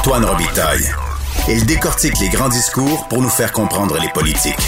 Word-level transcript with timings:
Antoine 0.00 0.24
Robitaille. 0.24 0.86
Il 1.46 1.66
décortique 1.66 2.18
les 2.22 2.30
grands 2.30 2.48
discours 2.48 3.06
pour 3.08 3.20
nous 3.20 3.28
faire 3.28 3.52
comprendre 3.52 3.98
les 4.00 4.08
politiques. 4.08 4.66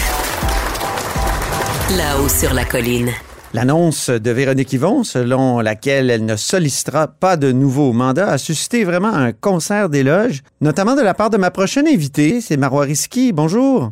Là-haut 1.97 2.29
sur 2.29 2.53
la 2.53 2.65
colline. 2.65 3.09
L'annonce 3.51 4.11
de 4.11 4.29
Véronique 4.29 4.71
Yvon, 4.73 5.03
selon 5.03 5.59
laquelle 5.59 6.11
elle 6.11 6.25
ne 6.25 6.35
sollicitera 6.35 7.07
pas 7.07 7.35
de 7.35 7.51
nouveau 7.51 7.93
mandat, 7.93 8.29
a 8.29 8.37
suscité 8.37 8.83
vraiment 8.83 9.11
un 9.11 9.31
concert 9.31 9.89
d'éloges, 9.89 10.43
notamment 10.61 10.95
de 10.95 11.01
la 11.01 11.15
part 11.15 11.31
de 11.31 11.37
ma 11.37 11.49
prochaine 11.49 11.87
invitée, 11.87 12.39
c'est 12.39 12.57
Marois 12.57 12.83
Risky. 12.83 13.33
Bonjour. 13.33 13.91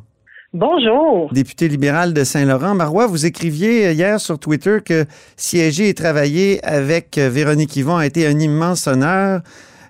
Bonjour. 0.54 1.34
Député 1.34 1.70
libéral 1.70 2.14
de 2.14 2.24
Saint-Laurent. 2.24 2.76
Marois, 2.76 3.08
vous 3.08 3.26
écriviez 3.26 3.94
hier 3.94 4.20
sur 4.20 4.38
Twitter 4.38 4.78
que 4.86 5.06
siéger 5.38 5.90
et 5.90 5.96
travailler 5.96 6.64
avec 6.64 7.18
Véronique 7.18 7.76
Yvon 7.78 7.98
a 7.98 8.06
été 8.06 8.28
un 8.28 8.38
immense 8.38 8.86
honneur. 8.86 9.42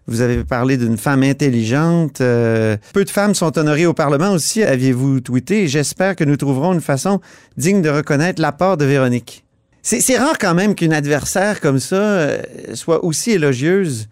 Vous 0.08 0.22
avez 0.22 0.44
parlé 0.44 0.78
d'une 0.78 0.98
femme 0.98 1.24
intelligente. 1.24 2.22
Euh, 2.22 2.76
peu 2.94 3.06
de 3.06 3.10
femmes 3.10 3.34
sont 3.34 3.58
honorées 3.58 3.86
au 3.86 3.94
Parlement 3.94 4.32
aussi, 4.32 4.64
aviez-vous 4.64 5.22
tweeté. 5.22 5.68
J'espère 5.68 6.16
que 6.16 6.24
nous 6.24 6.38
trouverons 6.38 6.74
une 6.74 6.82
façon 6.82 7.22
digne 7.56 7.82
de 7.82 7.90
reconnaître 7.90 8.42
l'apport 8.42 8.78
de 8.78 8.86
Véronique. 8.86 9.44
C'est 9.84 10.18
rare 10.18 10.38
quand 10.40 10.54
même 10.54 10.76
qu'une 10.76 10.94
adversaire 10.94 11.60
comme 11.60 11.80
ça 11.80 11.96
euh, 11.96 12.42
soit 12.74 13.04
aussi 13.04 13.32
élogieuse 13.32 14.10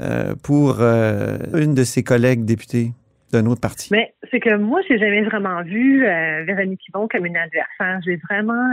euh, 0.00 0.34
pour 0.42 0.80
une 0.80 1.74
de 1.74 1.84
ses 1.84 2.02
collègues 2.02 2.44
députés 2.44 2.90
d'un 3.32 3.46
autre 3.46 3.60
parti. 3.60 3.88
Mais 3.92 4.14
c'est 4.30 4.40
que 4.40 4.56
moi, 4.56 4.80
j'ai 4.88 4.98
jamais 4.98 5.22
vraiment 5.22 5.62
vu 5.62 6.04
Véronique 6.46 6.80
Yvon 6.88 7.08
comme 7.08 7.24
une 7.26 7.36
adversaire. 7.36 8.00
J'ai 8.04 8.16
vraiment 8.28 8.68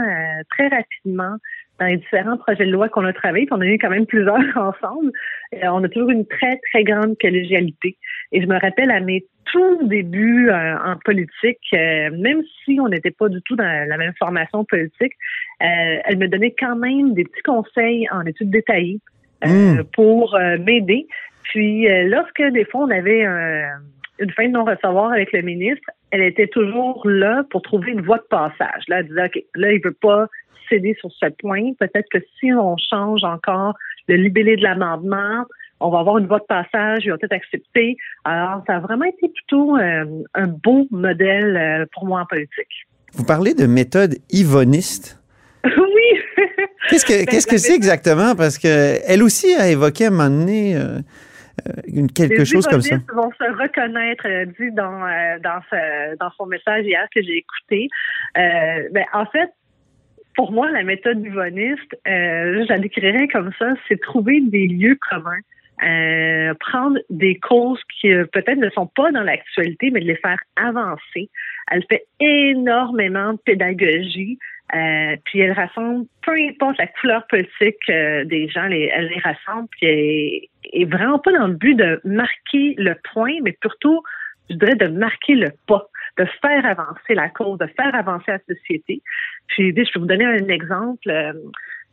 très 0.50 0.68
rapidement 0.68 1.36
dans 1.80 1.86
les 1.86 1.96
différents 1.96 2.36
projets 2.36 2.66
de 2.66 2.70
loi 2.70 2.88
qu'on 2.88 3.04
a 3.06 3.12
travaillé, 3.12 3.48
on 3.50 3.60
a 3.60 3.66
eu 3.66 3.78
quand 3.78 3.88
même 3.88 4.06
plusieurs 4.06 4.36
ensemble, 4.56 5.10
on 5.62 5.82
a 5.84 5.88
toujours 5.88 6.10
une 6.10 6.26
très, 6.26 6.60
très 6.70 6.84
grande 6.84 7.16
collégialité. 7.20 7.96
Et 8.32 8.40
je 8.40 8.46
me 8.46 8.58
rappelle 8.58 8.90
à 8.90 9.00
mes 9.00 9.24
tout 9.46 9.88
débuts 9.88 10.48
en 10.50 10.96
politique, 11.04 11.72
même 11.72 12.42
si 12.64 12.78
on 12.80 12.88
n'était 12.88 13.10
pas 13.10 13.28
du 13.28 13.42
tout 13.42 13.56
dans 13.56 13.88
la 13.88 13.96
même 13.96 14.12
formation 14.16 14.64
politique, 14.64 15.12
elle 15.58 16.18
me 16.18 16.28
donnait 16.28 16.54
quand 16.56 16.76
même 16.76 17.14
des 17.14 17.24
petits 17.24 17.42
conseils 17.42 18.06
en 18.12 18.24
études 18.26 18.50
détaillées 18.50 19.00
hmm. 19.44 19.82
pour 19.92 20.38
m'aider. 20.60 21.08
Puis 21.42 21.88
lorsque 22.06 22.42
des 22.52 22.64
fois 22.64 22.82
on 22.82 22.90
avait 22.90 23.24
un 23.24 23.80
une 24.20 24.30
fin 24.30 24.46
de 24.46 24.52
non-recevoir 24.52 25.12
avec 25.12 25.32
le 25.32 25.42
ministre, 25.42 25.90
elle 26.10 26.22
était 26.22 26.48
toujours 26.48 27.08
là 27.08 27.44
pour 27.50 27.62
trouver 27.62 27.92
une 27.92 28.02
voie 28.02 28.18
de 28.18 28.26
passage. 28.28 28.84
Là, 28.88 29.00
elle 29.00 29.08
disait, 29.08 29.24
OK, 29.24 29.44
là, 29.54 29.72
il 29.72 29.80
veut 29.82 29.96
pas 30.00 30.26
céder 30.68 30.96
sur 31.00 31.10
ce 31.12 31.26
point. 31.40 31.72
Peut-être 31.78 32.08
que 32.10 32.18
si 32.38 32.52
on 32.52 32.76
change 32.76 33.24
encore 33.24 33.74
le 34.08 34.16
libellé 34.16 34.56
de 34.56 34.62
l'amendement, 34.62 35.44
on 35.80 35.90
va 35.90 36.00
avoir 36.00 36.18
une 36.18 36.26
voie 36.26 36.38
de 36.38 36.44
passage, 36.44 37.04
il 37.04 37.10
va 37.10 37.18
peut-être 37.18 37.32
accepter. 37.32 37.96
Alors, 38.24 38.62
ça 38.66 38.76
a 38.76 38.80
vraiment 38.80 39.06
été 39.06 39.28
plutôt 39.28 39.76
euh, 39.76 40.04
un 40.34 40.46
beau 40.46 40.86
modèle 40.90 41.56
euh, 41.56 41.86
pour 41.92 42.06
moi 42.06 42.20
en 42.20 42.26
politique. 42.26 42.86
Vous 43.12 43.24
parlez 43.24 43.54
de 43.54 43.66
méthode 43.66 44.16
yvoniste. 44.30 45.20
oui. 45.64 46.20
Qu'est-ce 46.88 47.06
que 47.06 47.50
que 47.50 47.58
c'est 47.58 47.74
exactement? 47.74 48.34
Parce 48.34 48.58
que 48.58 48.98
elle 49.06 49.22
aussi 49.22 49.54
a 49.54 49.68
évoqué 49.68 50.04
à 50.04 50.08
un 50.08 50.10
moment 50.10 50.30
donné 50.30 50.76
euh, 50.76 51.00
euh, 51.68 52.06
quelque 52.14 52.44
chose 52.44 52.66
comme 52.66 52.80
ça. 52.80 52.96
Les 52.96 53.14
vont 53.14 53.30
se 53.32 53.62
reconnaître, 53.62 54.26
euh, 54.26 54.44
dit 54.46 54.72
dans, 54.72 55.04
euh, 55.06 55.38
dans, 55.42 55.60
dans 56.18 56.30
son 56.36 56.46
message 56.46 56.84
hier 56.84 57.06
que 57.14 57.22
j'ai 57.22 57.38
écouté. 57.38 57.88
Ben, 58.34 59.04
en 59.12 59.26
fait, 59.26 59.50
pour 60.36 60.52
moi, 60.52 60.70
la 60.70 60.82
méthode 60.82 61.24
yvoniste, 61.24 61.96
je 62.06 62.68
la 62.68 62.78
décrirais 62.78 63.28
comme 63.28 63.50
ça, 63.58 63.74
c'est 63.88 64.00
trouver 64.00 64.40
des 64.40 64.68
lieux 64.68 64.98
communs. 65.10 66.54
prendre 66.60 66.98
des 67.10 67.36
causes 67.36 67.80
qui 68.00 68.08
peut-être 68.32 68.58
ne 68.58 68.70
sont 68.70 68.86
pas 68.86 69.10
dans 69.12 69.22
l'actualité, 69.22 69.90
mais 69.90 70.00
de 70.00 70.06
les 70.06 70.16
faire 70.16 70.40
avancer. 70.56 71.28
Elle 71.70 71.84
fait 71.88 72.06
énormément 72.20 73.32
de 73.32 73.38
pédagogie. 73.38 74.38
Euh, 74.74 75.16
puis 75.24 75.40
elle 75.40 75.52
rassemble, 75.52 76.06
peu 76.22 76.32
importe 76.32 76.78
la 76.78 76.86
couleur 76.86 77.26
politique 77.26 77.78
euh, 77.88 78.24
des 78.24 78.48
gens, 78.48 78.64
elle 78.64 79.08
les 79.08 79.20
rassemble, 79.20 79.68
puis 79.72 79.86
elle 79.86 80.82
est 80.82 80.84
vraiment 80.84 81.18
pas 81.18 81.32
dans 81.32 81.48
le 81.48 81.54
but 81.54 81.74
de 81.74 82.00
marquer 82.04 82.74
le 82.78 82.94
point, 83.12 83.34
mais 83.42 83.52
plutôt, 83.52 84.02
je 84.48 84.54
dirais, 84.54 84.76
de 84.76 84.86
marquer 84.86 85.34
le 85.34 85.48
pas, 85.66 85.88
de 86.18 86.24
faire 86.40 86.64
avancer 86.64 87.14
la 87.14 87.28
cause, 87.30 87.58
de 87.58 87.66
faire 87.66 87.94
avancer 87.94 88.30
la 88.30 88.38
société. 88.54 89.02
Puis, 89.48 89.74
je 89.76 89.92
peux 89.92 90.00
vous 90.00 90.06
donner 90.06 90.26
un 90.26 90.48
exemple. 90.48 91.08
Euh, 91.10 91.32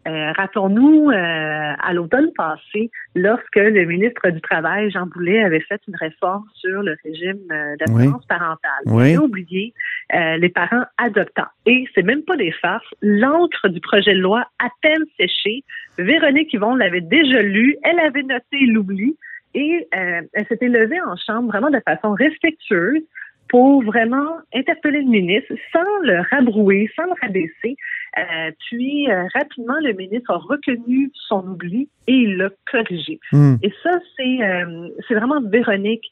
euh, 0.08 0.32
rappelons-nous, 0.38 1.10
euh, 1.10 1.14
à 1.14 1.94
l'automne 1.94 2.32
passé, 2.36 2.90
lorsque 3.16 3.56
le 3.56 3.86
ministre 3.86 4.30
du 4.30 4.40
Travail, 4.42 4.90
Jean 4.90 5.06
Boulet, 5.06 5.44
avait 5.44 5.60
fait 5.62 5.82
une 5.88 5.96
réforme 5.96 6.46
sur 6.54 6.82
le 6.82 6.96
régime 7.04 7.40
euh, 7.52 7.76
d'assurance 7.78 8.26
parentale. 8.26 8.84
Oui. 8.86 9.12
Il 9.12 9.18
a 9.18 9.22
oublié 9.22 9.74
les 10.14 10.50
parents 10.50 10.86
adoptants. 10.98 11.50
Et 11.66 11.86
c'est 11.94 12.04
même 12.04 12.24
pas 12.24 12.38
des 12.38 12.52
farces. 12.52 12.88
L'encre 13.02 13.68
du 13.68 13.82
projet 13.82 14.14
de 14.14 14.20
loi 14.20 14.46
à 14.60 14.70
peine 14.82 15.04
séchée. 15.20 15.64
Véronique 15.98 16.54
Yvon 16.54 16.76
l'avait 16.76 17.02
déjà 17.02 17.42
lu. 17.42 17.76
Elle 17.84 18.00
avait 18.00 18.24
noté 18.24 18.58
l'oubli. 18.68 19.18
Et 19.54 19.88
elle 19.92 20.48
s'était 20.48 20.70
levée 20.70 21.02
en 21.02 21.16
chambre 21.18 21.50
vraiment 21.50 21.70
de 21.70 21.82
façon 21.86 22.14
respectueuse 22.14 23.04
pour 23.50 23.84
vraiment 23.84 24.38
interpeller 24.54 25.02
le 25.02 25.10
ministre 25.10 25.54
sans 25.72 26.00
le 26.04 26.22
rabrouer, 26.30 26.90
sans 26.96 27.06
le 27.06 27.14
rabaisser. 27.22 27.76
Euh, 28.18 28.52
puis 28.68 29.10
euh, 29.10 29.26
rapidement, 29.34 29.76
le 29.82 29.94
ministre 29.94 30.32
a 30.32 30.38
reconnu 30.38 31.12
son 31.28 31.46
oubli 31.48 31.90
et 32.08 32.14
il 32.14 32.38
l'a 32.38 32.50
corrigé. 32.72 33.20
Hmm. 33.32 33.56
Et 33.62 33.72
ça, 33.84 33.92
c'est 34.16 34.44
euh, 34.44 34.90
c'est 35.08 35.14
vraiment 35.14 35.42
Véronique 35.42 36.12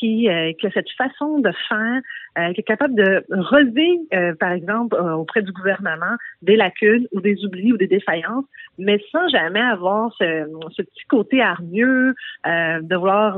qui, 0.00 0.26
qui 0.58 0.66
a 0.66 0.70
cette 0.72 0.90
façon 0.96 1.38
de 1.40 1.50
faire, 1.68 2.54
qui 2.54 2.60
est 2.60 2.64
capable 2.64 2.94
de 2.94 3.22
relever, 3.28 4.34
par 4.40 4.52
exemple, 4.52 4.96
auprès 4.96 5.42
du 5.42 5.52
gouvernement, 5.52 6.16
des 6.40 6.56
lacunes 6.56 7.06
ou 7.12 7.20
des 7.20 7.44
oublis 7.44 7.74
ou 7.74 7.76
des 7.76 7.88
défaillances, 7.88 8.46
mais 8.78 8.98
sans 9.12 9.28
jamais 9.28 9.60
avoir 9.60 10.14
ce, 10.18 10.46
ce 10.74 10.80
petit 10.80 11.04
côté 11.08 11.42
hargneux 11.42 12.14
de 12.46 12.96
vouloir 12.96 13.36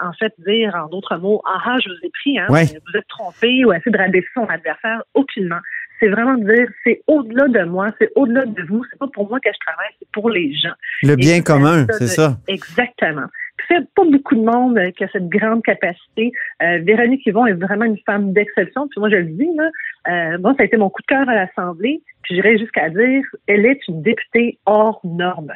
en 0.00 0.12
fait 0.12 0.32
dire 0.46 0.76
en 0.76 0.88
d'autres 0.88 1.16
mots, 1.16 1.42
ah, 1.44 1.60
ah 1.64 1.76
je 1.82 1.88
vous 1.88 1.98
ai 2.04 2.10
pris, 2.10 2.38
hein, 2.38 2.46
vous 2.48 2.96
êtes 2.96 3.08
trompé 3.08 3.64
ou 3.64 3.72
essayer 3.72 3.90
de 3.90 3.98
rabaisser 3.98 4.28
son 4.32 4.46
adversaire 4.46 5.02
aucunement 5.14 5.60
c'est 6.00 6.08
vraiment 6.08 6.34
de 6.34 6.44
dire 6.44 6.68
c'est 6.84 7.02
au-delà 7.06 7.48
de 7.48 7.64
moi, 7.64 7.90
c'est 7.98 8.10
au-delà 8.14 8.44
de 8.46 8.62
vous, 8.68 8.84
c'est 8.90 8.98
pas 8.98 9.08
pour 9.12 9.28
moi 9.28 9.40
que 9.40 9.50
je 9.52 9.58
travaille, 9.66 9.92
c'est 9.98 10.08
pour 10.12 10.30
les 10.30 10.54
gens. 10.54 10.74
Le 11.02 11.16
bien 11.16 11.40
commun, 11.42 11.86
c'est 11.98 12.06
ça. 12.06 12.38
Exactement. 12.48 13.26
C'est 13.68 13.88
pas 13.94 14.04
beaucoup 14.04 14.36
de 14.36 14.44
monde 14.44 14.78
qui 14.96 15.04
a 15.04 15.08
cette 15.08 15.28
grande 15.28 15.62
capacité. 15.62 16.30
Euh, 16.62 16.78
Véronique 16.82 17.26
Yvon 17.26 17.46
est 17.46 17.54
vraiment 17.54 17.84
une 17.84 17.98
femme 18.06 18.32
d'exception. 18.32 18.86
Puis 18.88 19.00
moi, 19.00 19.08
je 19.10 19.16
le 19.16 19.24
dis, 19.24 19.48
là, 19.56 19.70
euh, 20.08 20.38
moi, 20.38 20.54
ça 20.56 20.62
a 20.62 20.66
été 20.66 20.76
mon 20.76 20.88
coup 20.88 21.02
de 21.02 21.06
cœur 21.06 21.28
à 21.28 21.34
l'Assemblée. 21.34 22.02
Puis 22.22 22.36
j'irais 22.36 22.58
jusqu'à 22.58 22.90
dire, 22.90 23.24
elle 23.46 23.66
est 23.66 23.80
une 23.88 24.02
députée 24.02 24.58
hors 24.66 25.00
norme. 25.04 25.52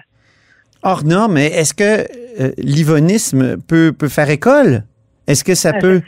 Hors 0.82 1.04
norme, 1.04 1.34
mais 1.34 1.46
est-ce 1.46 1.74
que 1.74 2.00
euh, 2.42 2.52
l'ivonisme 2.58 3.58
peut, 3.68 3.92
peut 3.96 4.08
faire 4.08 4.30
école? 4.30 4.82
Est-ce 5.30 5.44
que 5.44 5.54
ça, 5.54 5.74
peut? 5.74 6.00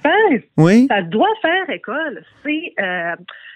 oui. 0.57 0.87
Ça 0.89 1.03
doit 1.03 1.33
faire 1.41 1.71
école. 1.71 2.25
C'est 2.43 2.73
euh, 2.81 3.15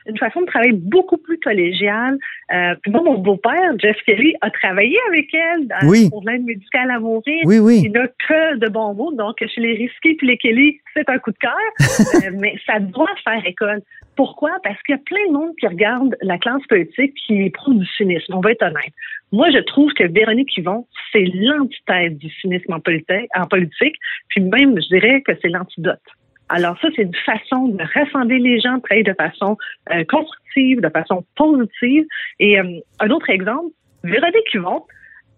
une 0.09 0.19
façon 0.19 0.41
de 0.41 0.47
travailler 0.47 0.72
beaucoup 0.72 1.17
plus 1.17 1.39
collégiale. 1.39 2.19
Euh, 2.53 2.75
moi, 2.89 3.03
mon 3.03 3.19
beau-père, 3.19 3.72
Jeff 3.78 3.97
Kelly, 4.06 4.34
a 4.41 4.50
travaillé 4.50 4.97
avec 5.09 5.33
elle 5.34 5.69
pour 6.11 6.22
l'aide 6.27 6.44
médicale 6.44 6.91
à 6.91 7.00
mourir. 7.00 7.43
Oui, 7.44 7.59
oui. 7.59 7.83
Il 7.84 7.93
n'a 7.93 8.06
que 8.09 8.56
de 8.59 8.69
bons 8.69 8.94
mots. 8.94 9.12
Donc, 9.12 9.37
chez 9.39 9.61
les 9.61 9.75
risqués 9.75 10.15
puis 10.15 10.27
les 10.27 10.37
Kelly, 10.37 10.81
c'est 10.94 11.09
un 11.09 11.19
coup 11.19 11.33
de 11.33 11.39
cœur. 11.39 11.53
Euh, 12.17 12.31
mais 12.34 12.55
ça 12.67 12.78
doit 12.78 13.11
faire 13.25 13.44
école. 13.44 13.83
Pourquoi? 14.17 14.50
Parce 14.62 14.81
qu'il 14.83 14.94
y 14.94 14.99
a 14.99 15.03
plein 15.05 15.27
de 15.28 15.33
monde 15.33 15.53
qui 15.59 15.67
regarde 15.67 16.17
la 16.23 16.38
classe 16.38 16.65
politique 16.69 17.15
qui 17.27 17.43
éprouve 17.43 17.78
du 17.78 17.87
cynisme. 17.97 18.34
On 18.34 18.41
va 18.41 18.53
être 18.53 18.62
honnête. 18.62 18.93
Moi, 19.33 19.50
je 19.50 19.59
trouve 19.59 19.93
que 19.93 20.05
Véronique 20.05 20.56
Yvon, 20.56 20.87
c'est 21.12 21.25
l'antithèse 21.34 22.17
du 22.17 22.31
cynisme 22.41 22.73
en 22.73 22.81
politique, 22.81 23.28
en 23.34 23.47
politique, 23.47 23.97
puis 24.28 24.41
même, 24.41 24.81
je 24.81 24.88
dirais 24.88 25.20
que 25.23 25.32
c'est 25.43 25.49
l'antidote. 25.49 26.00
Alors 26.48 26.78
ça, 26.81 26.88
c'est 26.94 27.02
une 27.02 27.14
façon 27.14 27.69
de 27.69 27.82
rassembler 27.94 28.38
les 28.38 28.60
gens, 28.60 28.78
de 28.78 29.02
de 29.02 29.14
façon 29.14 29.56
euh, 29.93 30.04
constructive, 30.04 30.81
de 30.81 30.88
façon 30.88 31.25
positive. 31.37 32.06
Et 32.38 32.58
euh, 32.58 32.81
un 33.00 33.10
autre 33.10 33.31
exemple, 33.31 33.72
Véronique 34.04 34.54
Yvon, 34.54 34.84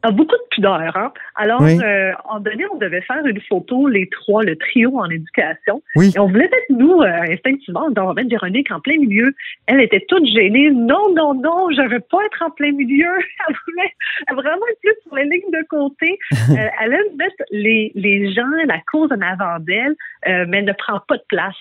a 0.03 0.11
beaucoup 0.11 0.37
de 0.37 0.49
pudeur. 0.51 0.97
Hein? 0.97 1.13
Alors, 1.35 1.63
euh, 1.63 2.13
en 2.25 2.41
donné, 2.41 2.65
on 2.73 2.77
devait 2.77 3.01
faire 3.03 3.25
une 3.27 3.41
photo, 3.41 3.89
les 3.89 4.09
trois, 4.09 4.43
le 4.45 4.57
trio 4.57 4.97
en 4.99 5.11
éducation. 5.11 5.83
Oui. 5.97 6.13
Et 6.15 6.19
on 6.19 6.27
voulait 6.29 6.49
mettre, 6.49 6.71
nous, 6.71 7.01
euh, 7.01 7.33
instinctivement, 7.33 7.89
on 7.97 8.05
va 8.05 8.15
mettre 8.15 8.31
Véronique 8.31 8.71
en 8.71 8.81
plein 8.81 8.99
milieu. 8.99 9.35
Elle 9.67 9.81
était 9.81 10.05
toute 10.09 10.25
gênée. 10.27 10.71
Non, 10.71 11.13
non, 11.15 11.35
non, 11.35 11.71
je 11.73 11.83
veux 11.83 12.01
pas 12.01 12.19
être 12.27 12.43
en 12.43 12.51
plein 12.51 12.73
milieu. 12.73 13.07
Elle 13.49 13.57
voulait 13.67 13.95
vraiment 14.31 14.67
être 14.71 14.81
plus 14.81 14.95
sur 15.03 15.17
les 15.17 15.25
lignes 15.25 15.51
de 15.53 15.67
côté. 15.69 16.19
euh, 16.33 16.69
elle 16.83 16.93
aime 16.93 17.17
mettre 17.17 17.43
les, 17.51 17.93
les 17.95 18.33
gens, 18.33 18.43
la 18.67 18.79
cause 18.91 19.11
en 19.13 19.21
avant 19.21 19.59
d'elle, 19.61 19.95
euh, 20.29 20.45
mais 20.49 20.59
elle 20.59 20.65
ne 20.67 20.73
prend 20.73 21.01
pas 21.07 21.17
de 21.17 21.25
place. 21.29 21.57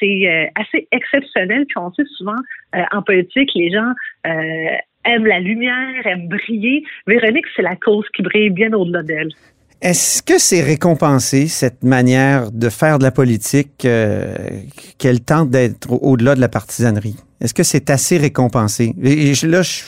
c'est 0.00 0.52
assez 0.54 0.88
exceptionnel. 0.92 1.66
Puis 1.66 1.78
on 1.78 1.92
sait 1.92 2.04
souvent, 2.16 2.36
en 2.92 3.02
politique, 3.02 3.50
les 3.54 3.70
gens 3.70 3.92
aime 5.06 5.26
la 5.26 5.40
lumière, 5.40 6.06
aime 6.06 6.28
briller. 6.28 6.84
Véronique, 7.06 7.46
c'est 7.54 7.62
la 7.62 7.76
cause 7.76 8.04
qui 8.14 8.22
brille 8.22 8.50
bien 8.50 8.72
au-delà 8.72 9.02
d'elle. 9.02 9.30
Est-ce 9.82 10.22
que 10.22 10.38
c'est 10.38 10.62
récompensé, 10.62 11.48
cette 11.48 11.84
manière 11.84 12.50
de 12.50 12.70
faire 12.70 12.98
de 12.98 13.04
la 13.04 13.10
politique, 13.10 13.84
euh, 13.84 14.34
qu'elle 14.98 15.20
tente 15.20 15.50
d'être 15.50 15.92
au-delà 15.92 16.34
de 16.34 16.40
la 16.40 16.48
partisanerie? 16.48 17.16
Est-ce 17.42 17.52
que 17.52 17.62
c'est 17.62 17.90
assez 17.90 18.16
récompensé? 18.16 18.94
Et, 19.02 19.32
là, 19.46 19.60
je, 19.60 19.82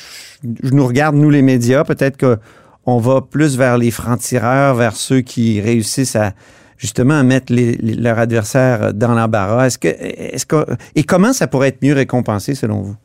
nous 0.72 0.86
regarde, 0.86 1.16
nous 1.16 1.30
les 1.30 1.40
médias, 1.40 1.84
peut-être 1.84 2.18
qu'on 2.18 2.98
va 2.98 3.22
plus 3.22 3.56
vers 3.56 3.78
les 3.78 3.90
francs-tireurs, 3.90 4.74
vers 4.74 4.94
ceux 4.94 5.22
qui 5.22 5.60
réussissent 5.60 6.16
à 6.16 6.32
justement 6.76 7.14
à 7.14 7.22
mettre 7.24 7.52
leur 7.52 8.18
adversaire 8.18 8.94
dans 8.94 9.14
l'embarras. 9.14 9.66
Est-ce 9.66 9.78
que, 9.78 9.88
est-ce 9.88 10.46
que, 10.46 10.64
et 10.94 11.02
comment 11.02 11.32
ça 11.32 11.48
pourrait 11.48 11.68
être 11.68 11.82
mieux 11.82 11.94
récompensé 11.94 12.54
selon 12.54 12.82
vous? 12.82 12.96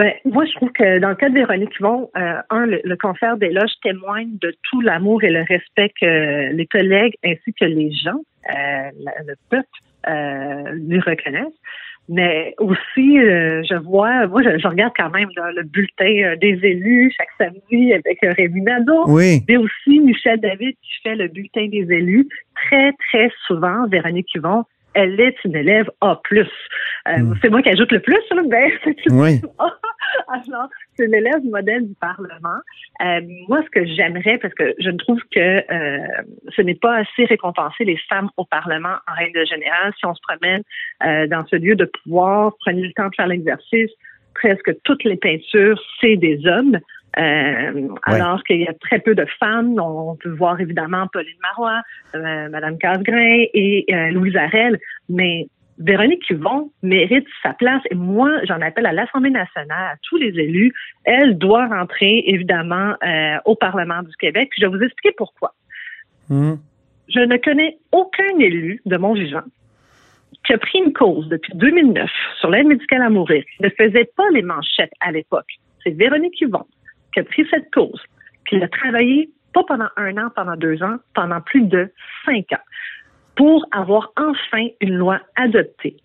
Ben, 0.00 0.14
moi, 0.24 0.46
je 0.46 0.54
trouve 0.54 0.72
que 0.72 0.98
dans 0.98 1.10
le 1.10 1.14
cas 1.14 1.28
de 1.28 1.34
Véronique 1.34 1.78
Yvon, 1.78 2.08
euh, 2.16 2.40
un, 2.48 2.64
le, 2.64 2.96
concert 2.96 3.36
d'éloge 3.36 3.72
témoigne 3.82 4.30
de 4.40 4.56
tout 4.70 4.80
l'amour 4.80 5.22
et 5.22 5.28
le 5.28 5.42
respect 5.42 5.92
que 6.00 6.52
les 6.54 6.64
collègues 6.64 7.12
ainsi 7.22 7.52
que 7.52 7.66
les 7.66 7.92
gens, 7.92 8.22
euh, 8.48 8.90
le 9.26 9.34
peuple, 9.50 9.68
euh, 10.08 10.72
lui 10.72 11.00
reconnaissent. 11.00 11.60
Mais 12.08 12.54
aussi, 12.56 13.18
euh, 13.18 13.62
je 13.68 13.74
vois, 13.74 14.26
moi, 14.26 14.40
je, 14.42 14.66
regarde 14.66 14.94
quand 14.96 15.10
même 15.10 15.28
le 15.36 15.64
bulletin 15.64 16.34
des 16.40 16.58
élus 16.62 17.12
chaque 17.18 17.28
samedi 17.36 17.92
avec 17.92 18.20
Rémi 18.22 18.62
Nadeau. 18.62 19.04
Oui. 19.06 19.42
Mais 19.50 19.58
aussi 19.58 20.00
Michel 20.00 20.40
David 20.40 20.76
qui 20.80 20.92
fait 21.02 21.14
le 21.14 21.28
bulletin 21.28 21.68
des 21.68 21.86
élus. 21.92 22.26
Très, 22.54 22.92
très 23.10 23.30
souvent, 23.46 23.86
Véronique 23.86 24.34
Yvon 24.34 24.64
elle 24.94 25.20
est 25.20 25.36
une 25.44 25.56
élève 25.56 25.90
A+. 26.00 26.20
Euh, 26.32 27.16
hmm. 27.16 27.34
C'est 27.40 27.48
moi 27.48 27.62
qui 27.62 27.68
ajoute 27.70 27.92
le 27.92 28.00
plus, 28.00 28.22
là, 28.30 28.42
ben, 28.46 28.70
oui. 29.10 29.40
Alors, 30.28 30.68
c'est 30.96 31.06
l'élève 31.06 31.44
modèle 31.44 31.88
du 31.88 31.94
Parlement. 31.94 32.60
Euh, 33.02 33.20
moi, 33.48 33.62
ce 33.64 33.70
que 33.70 33.84
j'aimerais, 33.86 34.38
parce 34.38 34.54
que 34.54 34.74
je 34.78 34.90
ne 34.90 34.96
trouve 34.96 35.20
que 35.34 35.40
euh, 35.40 36.06
ce 36.56 36.62
n'est 36.62 36.74
pas 36.74 36.98
assez 36.98 37.24
récompensé 37.24 37.84
les 37.84 37.98
femmes 38.08 38.30
au 38.36 38.44
Parlement 38.44 38.96
en 39.08 39.14
règle 39.14 39.46
générale. 39.46 39.92
Si 39.98 40.06
on 40.06 40.14
se 40.14 40.20
promène 40.22 40.62
dans 41.28 41.46
ce 41.46 41.56
lieu 41.56 41.76
de 41.76 41.84
pouvoir, 41.84 42.52
prenez 42.60 42.82
le 42.82 42.92
temps 42.92 43.08
de 43.08 43.14
faire 43.14 43.26
l'exercice, 43.26 43.90
presque 44.34 44.74
toutes 44.84 45.04
les 45.04 45.16
peintures, 45.16 45.80
c'est 46.00 46.16
des 46.16 46.46
hommes. 46.46 46.78
Euh, 47.18 47.88
alors 48.04 48.44
qu'il 48.44 48.60
y 48.60 48.68
a 48.68 48.74
très 48.74 49.00
peu 49.00 49.14
de 49.14 49.26
femmes. 49.38 49.78
On 49.80 50.16
peut 50.16 50.30
voir 50.30 50.60
évidemment 50.60 51.06
Pauline 51.12 51.38
Marois, 51.42 51.82
euh, 52.14 52.48
Madame 52.48 52.78
Casgrain 52.78 53.44
et 53.52 53.84
euh, 53.92 54.10
Louise 54.10 54.36
Arel, 54.36 54.78
mais 55.08 55.48
Véronique 55.80 56.28
Yvon 56.28 56.70
mérite 56.82 57.26
sa 57.42 57.54
place 57.54 57.82
et 57.90 57.94
moi, 57.94 58.30
j'en 58.44 58.60
appelle 58.60 58.86
à 58.86 58.92
l'Assemblée 58.92 59.30
nationale, 59.30 59.94
à 59.94 59.96
tous 60.02 60.18
les 60.18 60.38
élus. 60.38 60.72
Elle 61.04 61.38
doit 61.38 61.66
rentrer 61.66 62.22
évidemment 62.26 62.94
euh, 63.02 63.38
au 63.46 63.56
Parlement 63.56 64.02
du 64.02 64.14
Québec. 64.16 64.50
je 64.58 64.66
vais 64.66 64.76
vous 64.76 64.82
expliquer 64.82 65.14
pourquoi. 65.16 65.54
Hmm. 66.28 66.56
Je 67.08 67.20
ne 67.20 67.36
connais 67.38 67.78
aucun 67.92 68.38
élu 68.38 68.82
de 68.84 68.96
mon 68.98 69.14
vivant 69.14 69.42
qui 70.46 70.52
a 70.52 70.58
pris 70.58 70.78
une 70.78 70.92
cause 70.92 71.28
depuis 71.28 71.52
2009 71.54 72.08
sur 72.38 72.50
l'aide 72.50 72.66
médicale 72.66 73.02
à 73.02 73.10
mourir, 73.10 73.42
qui 73.56 73.62
ne 73.62 73.68
faisait 73.70 74.10
pas 74.16 74.28
les 74.32 74.42
manchettes 74.42 74.92
à 75.00 75.12
l'époque. 75.12 75.58
C'est 75.82 75.90
Véronique 75.90 76.40
Yvon 76.40 76.66
qui 77.12 77.20
a 77.20 77.24
pris 77.24 77.46
cette 77.50 77.72
cause, 77.72 78.00
qui 78.48 78.62
a 78.62 78.68
travaillé 78.68 79.30
pas 79.52 79.64
pendant 79.64 79.88
un 79.96 80.16
an, 80.18 80.30
pendant 80.34 80.56
deux 80.56 80.82
ans, 80.82 80.96
pendant 81.14 81.40
plus 81.40 81.62
de 81.62 81.92
cinq 82.24 82.52
ans, 82.52 82.64
pour 83.36 83.66
avoir 83.72 84.12
enfin 84.16 84.66
une 84.80 84.94
loi 84.94 85.20
adoptée, 85.36 85.96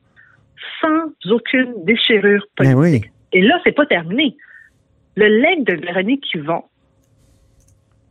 sans 0.81 1.11
aucune 1.31 1.73
déchirure 1.85 2.45
ben 2.57 2.73
politique. 2.73 3.11
Et 3.33 3.41
là, 3.41 3.59
c'est 3.63 3.73
pas 3.73 3.85
terminé. 3.85 4.37
Le 5.15 5.27
legs 5.27 5.65
de 5.65 5.85
Véronique 5.85 6.25
Yvon 6.33 6.63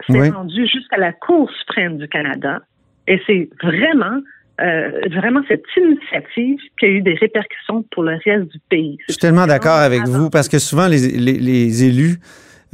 s'est 0.08 0.30
rendu 0.30 0.66
jusqu'à 0.66 0.98
la 0.98 1.12
Cour 1.12 1.50
suprême 1.60 1.98
du 1.98 2.08
Canada, 2.08 2.60
et 3.06 3.20
c'est 3.26 3.48
vraiment 3.62 4.20
euh, 4.60 5.00
vraiment 5.10 5.40
cette 5.48 5.64
initiative 5.76 6.58
qui 6.78 6.86
a 6.86 6.88
eu 6.88 7.02
des 7.02 7.14
répercussions 7.14 7.82
pour 7.90 8.04
le 8.04 8.18
reste 8.24 8.52
du 8.52 8.58
pays. 8.68 8.98
Je 9.08 9.14
suis 9.14 9.20
tellement 9.20 9.46
d'accord 9.46 9.78
avec 9.78 10.02
vous 10.06 10.30
parce 10.30 10.48
que 10.48 10.58
souvent 10.58 10.86
les, 10.86 10.98
les 10.98 11.84
élus 11.84 12.18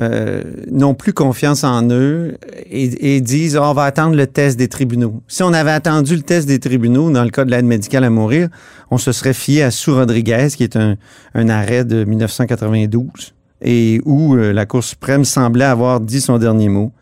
euh, 0.01 0.43
n'ont 0.71 0.95
plus 0.95 1.13
confiance 1.13 1.63
en 1.63 1.87
eux 1.91 2.39
et, 2.71 3.21
disent 3.21 3.59
on 3.59 3.75
va 3.75 3.85
attendre 3.85 4.17
le 4.17 4.27
test 4.27 4.57
des 4.59 4.69
tribunaux. 4.69 5.21
Si 5.29 5.43
on 5.43 5.53
avait 5.53 5.73
attendu 5.73 6.17
le 6.17 6.23
test 6.23 6.49
des 6.49 6.59
tribunaux 6.59 7.11
dans 7.11 7.23
le 7.23 7.29
cas 7.29 7.45
de 7.45 7.51
l'aide 7.51 7.67
médicale 7.67 8.05
à 8.05 8.11
mourir, 8.11 8.49
on 8.91 8.97
se 8.97 9.13
serait 9.13 9.35
fié 9.35 9.63
à 9.63 9.71
Sous 9.71 9.95
Rodriguez, 9.95 10.49
qui 10.57 10.65
est 10.65 10.77
un, 10.77 10.97
arrêt 11.35 11.85
de 11.85 12.05
1992 12.05 13.35
et 13.63 14.01
où 14.07 14.37
euh, 14.37 14.55
la 14.55 14.65
Cour 14.65 14.83
suprême 14.83 15.27
semblait 15.27 15.67
avoir 15.67 16.01
dit 16.01 16.23
son 16.23 16.39
dernier 16.39 16.71
mot. 16.71 16.93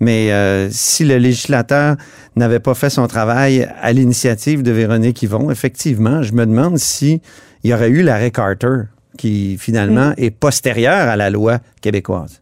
Mais 0.00 0.32
euh, 0.32 0.68
si 0.70 1.04
le 1.04 1.16
législateur 1.16 1.96
n'avait 2.34 2.58
pas 2.58 2.74
fait 2.74 2.90
son 2.90 3.06
travail 3.06 3.68
à 3.80 3.92
l'initiative 3.92 4.64
de 4.64 4.72
Véronique 4.72 5.22
Yvon, 5.22 5.52
effectivement, 5.52 6.24
je 6.24 6.32
me 6.32 6.44
demande 6.44 6.76
s'il 6.78 7.20
y 7.62 7.72
aurait 7.72 7.90
eu 7.90 8.02
l'arrêt 8.02 8.32
Carter, 8.32 8.82
qui 9.16 9.56
finalement 9.58 10.12
est 10.16 10.30
postérieur 10.30 11.08
à 11.08 11.14
la 11.14 11.30
loi 11.30 11.58
québécoise. 11.80 12.40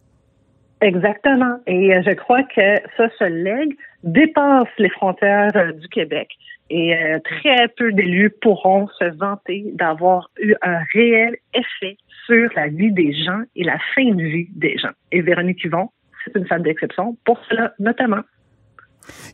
Exactement. 0.81 1.59
Et 1.65 1.95
euh, 1.95 2.01
je 2.05 2.13
crois 2.13 2.43
que 2.43 2.75
ça, 2.97 3.09
ce 3.17 3.23
legs 3.23 3.75
dépasse 4.03 4.67
les 4.77 4.89
frontières 4.89 5.51
euh, 5.55 5.71
du 5.73 5.87
Québec. 5.87 6.29
Et 6.69 6.95
euh, 6.95 7.19
très 7.19 7.67
peu 7.69 7.91
d'élus 7.93 8.29
pourront 8.41 8.87
se 8.99 9.05
vanter 9.17 9.65
d'avoir 9.73 10.29
eu 10.39 10.53
un 10.61 10.79
réel 10.93 11.37
effet 11.53 11.97
sur 12.25 12.49
la 12.55 12.67
vie 12.67 12.91
des 12.91 13.13
gens 13.13 13.41
et 13.55 13.63
la 13.63 13.77
fin 13.95 14.11
de 14.11 14.23
vie 14.23 14.49
des 14.55 14.77
gens. 14.77 14.91
Et 15.11 15.21
Véronique 15.21 15.63
Yvon, 15.63 15.89
c'est 16.23 16.37
une 16.37 16.45
femme 16.45 16.63
d'exception 16.63 17.17
pour 17.25 17.39
cela 17.49 17.73
notamment. 17.79 18.21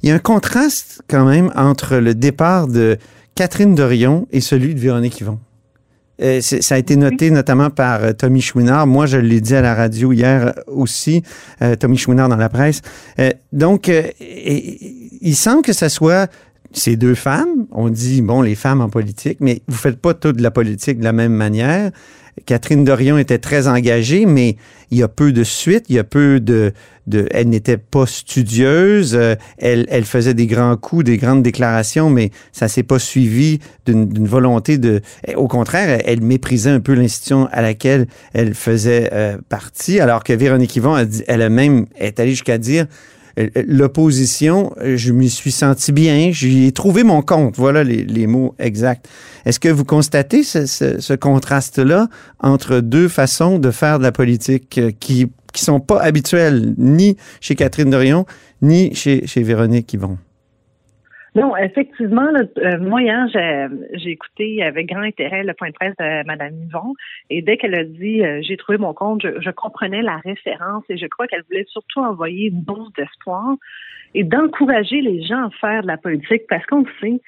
Il 0.03 0.09
y 0.09 0.11
a 0.11 0.15
un 0.15 0.19
contraste 0.19 1.03
quand 1.09 1.25
même 1.25 1.49
entre 1.55 1.97
le 1.97 2.13
départ 2.13 2.67
de 2.67 2.97
Catherine 3.35 3.73
Dorion 3.73 4.27
et 4.31 4.39
celui 4.39 4.75
de 4.75 4.79
Véronique 4.79 5.19
Yvon. 5.19 5.39
Euh, 6.23 6.41
ça 6.41 6.75
a 6.75 6.77
été 6.77 6.95
noté 6.95 7.31
notamment 7.31 7.69
par 7.69 8.03
euh, 8.03 8.13
Tommy 8.13 8.41
Chouinard. 8.41 8.87
Moi, 8.87 9.05
je 9.05 9.17
l'ai 9.17 9.41
dit 9.41 9.55
à 9.55 9.61
la 9.61 9.75
radio 9.75 10.13
hier 10.13 10.53
aussi, 10.67 11.21
euh, 11.61 11.75
Tommy 11.75 11.97
Chouinard 11.97 12.29
dans 12.29 12.37
la 12.37 12.49
presse. 12.49 12.81
donc, 13.51 13.91
il 14.19 15.35
semble 15.35 15.61
que 15.61 15.73
ce 15.73 15.89
soit 15.89 16.29
ces 16.71 16.95
deux 16.95 17.15
femmes. 17.15 17.67
On 17.71 17.89
dit, 17.89 18.21
bon, 18.21 18.41
les 18.41 18.55
femmes 18.55 18.81
en 18.81 18.89
politique, 18.89 19.37
mais 19.41 19.61
vous 19.67 19.77
faites 19.77 19.99
pas 19.99 20.13
toute 20.13 20.39
la 20.41 20.51
politique 20.51 20.99
de 20.99 21.03
la 21.03 21.13
même 21.13 21.33
manière. 21.33 21.91
Catherine 22.45 22.83
Dorion 22.83 23.17
était 23.17 23.37
très 23.37 23.67
engagée, 23.67 24.25
mais 24.25 24.57
il 24.91 24.97
y 24.97 25.03
a 25.03 25.07
peu 25.07 25.31
de 25.31 25.43
suite, 25.43 25.85
il 25.89 25.95
y 25.95 25.99
a 25.99 26.03
peu 26.03 26.39
de... 26.39 26.73
elle 27.31 27.49
n'était 27.49 27.77
pas 27.77 28.05
studieuse, 28.05 29.15
euh, 29.15 29.35
elle, 29.57 30.05
faisait 30.05 30.33
des 30.33 30.45
grands 30.45 30.75
coups, 30.77 31.05
des 31.05 31.17
grandes 31.17 31.41
déclarations, 31.41 32.09
mais 32.09 32.31
ça 32.51 32.67
s'est 32.67 32.83
pas 32.83 32.99
suivi 32.99 33.59
d'une 33.85 34.27
volonté 34.27 34.77
de... 34.77 35.01
Au 35.35 35.47
contraire, 35.47 36.01
elle 36.05 36.21
méprisait 36.21 36.69
un 36.69 36.79
peu 36.79 36.93
l'institution 36.93 37.47
à 37.51 37.61
laquelle 37.61 38.07
elle 38.33 38.53
faisait 38.53 39.09
euh, 39.13 39.37
partie, 39.49 39.99
alors 39.99 40.23
que 40.23 40.33
Véronique 40.33 40.75
Yvon, 40.75 41.07
elle, 41.27 41.49
même 41.49 41.85
est 41.97 42.19
allée 42.19 42.31
jusqu'à 42.31 42.57
dire 42.57 42.87
l'opposition, 43.37 44.73
je 44.83 45.11
m'y 45.11 45.29
suis 45.29 45.51
senti 45.51 45.91
bien, 45.91 46.31
j'y 46.31 46.65
ai 46.65 46.71
trouvé 46.71 47.03
mon 47.03 47.21
compte. 47.21 47.55
Voilà 47.57 47.83
les, 47.83 48.27
mots 48.27 48.55
exacts. 48.59 49.07
Est-ce 49.45 49.59
que 49.59 49.69
vous 49.69 49.85
constatez 49.85 50.43
ce, 50.43 51.15
contraste-là 51.15 52.07
entre 52.39 52.79
deux 52.79 53.07
façons 53.07 53.59
de 53.59 53.71
faire 53.71 53.97
de 53.97 54.03
la 54.03 54.11
politique 54.11 54.77
euh, 54.77 54.91
qui 54.99 55.27
qui 55.53 55.63
sont 55.63 55.79
pas 55.79 56.01
habituelles 56.01 56.73
ni 56.79 57.15
chez 57.39 57.53
Catherine 57.55 57.91
Dorion 57.91 58.25
ni 58.63 58.95
chez, 58.95 59.27
chez 59.27 59.43
Véronique 59.43 59.93
Yvon? 59.93 60.17
Non, 61.35 61.57
effectivement, 61.57 62.27
euh, 62.31 62.79
moi, 62.79 63.01
hier, 63.01 63.27
j'ai 63.93 64.11
écouté 64.11 64.61
avec 64.61 64.87
grand 64.87 65.01
intérêt 65.01 65.43
le 65.43 65.53
point 65.55 65.69
de 65.69 65.73
presse 65.73 65.95
de 65.97 66.25
Mme 66.27 66.53
Yvon 66.67 66.93
et 67.31 67.41
dès 67.41 67.57
qu'elle 67.57 67.73
a 67.73 67.83
dit 67.83 68.23
euh, 68.23 68.39
j'ai 68.43 68.55
trouvé 68.55 68.77
mon 68.77 68.93
compte, 68.93 69.21
je, 69.23 69.49
comprenais 69.49 70.03
la 70.03 70.17
référence 70.17 70.83
et 70.89 70.97
je 70.97 71.07
crois 71.07 71.25
qu'elle 71.25 71.43
voulait 71.49 71.65
surtout 71.69 72.01
envoyer 72.01 72.49
une 72.49 72.63
dose 72.63 72.91
d'espoir 72.95 73.55
et 74.13 74.23
d'encourager 74.23 75.01
les 75.01 75.23
gens 75.23 75.47
à 75.47 75.49
faire 75.59 75.81
de 75.81 75.87
la 75.87 75.97
politique 75.97 76.43
parce 76.47 76.63
qu'on 76.67 76.85
sait, 77.01 77.19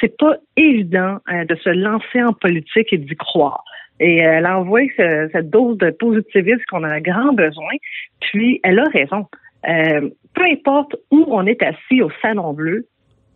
c'est 0.00 0.16
pas 0.16 0.36
évident 0.56 1.18
euh, 1.30 1.44
de 1.44 1.54
se 1.56 1.68
lancer 1.68 2.22
en 2.22 2.32
politique 2.32 2.90
et 2.92 2.98
d'y 2.98 3.16
croire. 3.16 3.62
Et 4.02 4.16
elle 4.16 4.46
a 4.46 4.58
envoyé 4.58 4.90
cette 4.96 5.50
dose 5.50 5.76
de 5.76 5.90
positivisme 5.90 6.62
qu'on 6.70 6.84
a 6.84 6.98
grand 7.02 7.34
besoin. 7.34 7.74
Puis, 8.20 8.58
elle 8.64 8.78
a 8.78 8.84
raison. 8.84 9.26
peu 9.62 10.44
importe 10.50 10.96
où 11.10 11.26
on 11.28 11.44
est 11.44 11.62
assis 11.62 12.00
au 12.00 12.08
Salon 12.22 12.54
Bleu, 12.54 12.86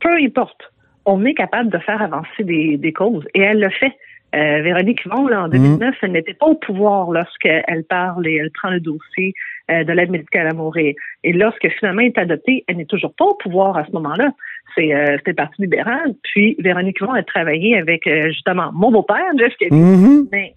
peu 0.04 0.14
importe, 0.22 0.70
on 1.06 1.24
est 1.24 1.34
capable 1.34 1.70
de 1.70 1.78
faire 1.78 2.00
avancer 2.00 2.44
des, 2.44 2.92
causes. 2.92 3.26
Et 3.34 3.40
elle 3.40 3.60
le 3.60 3.70
fait. 3.70 3.92
Euh, 4.34 4.62
Véronique 4.62 5.04
Yvon, 5.06 5.32
en 5.32 5.46
2009, 5.46 5.80
mhm. 5.80 5.94
elle 6.02 6.12
n'était 6.12 6.34
pas 6.34 6.46
au 6.46 6.56
pouvoir 6.56 7.12
lorsqu'elle 7.12 7.84
parle 7.88 8.26
et 8.26 8.34
elle 8.34 8.50
prend 8.50 8.70
le 8.70 8.80
dossier 8.80 9.32
euh, 9.70 9.84
de 9.84 9.92
l'aide 9.92 10.10
médicale 10.10 10.48
à 10.48 10.52
mourir. 10.52 10.92
Et 11.22 11.32
lorsque 11.32 11.68
finalement 11.78 12.00
elle 12.00 12.08
est 12.08 12.18
adoptée, 12.18 12.64
elle 12.66 12.78
n'est 12.78 12.84
toujours 12.84 13.14
pas 13.14 13.26
au 13.26 13.34
pouvoir 13.34 13.76
à 13.76 13.84
ce 13.86 13.92
moment-là. 13.92 14.32
C'est 14.74 14.92
euh, 14.92 15.18
le 15.24 15.34
Parti 15.34 15.62
libéral. 15.62 16.14
Puis 16.24 16.56
Véronique 16.58 16.98
Yvon 17.00 17.12
a 17.12 17.22
travaillé 17.22 17.78
avec 17.78 18.08
justement 18.26 18.72
mon 18.72 18.90
beau-père, 18.90 19.30
Jeff 19.38 19.54
Kennedy. 19.56 19.76
Mhm. 19.76 20.28
Mais 20.32 20.54